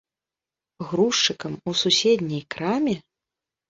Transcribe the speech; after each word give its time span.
Грузчыкам 0.87 1.53
у 1.69 1.79
суседняй 1.85 2.43
краме? 2.57 2.95